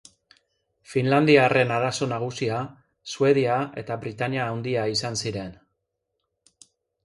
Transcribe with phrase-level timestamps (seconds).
[0.93, 2.63] Finlandiarren arazo nagusia,
[3.13, 5.57] Suedia eta Britainia Handia izan ziren.